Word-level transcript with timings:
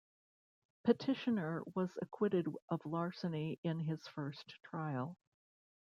Petitioner 0.83 1.61
was 1.75 1.91
acquitted 2.01 2.47
of 2.69 2.83
larceny 2.87 3.59
in 3.61 3.79
his 3.79 4.01
first 4.07 4.47
trial. 4.67 5.15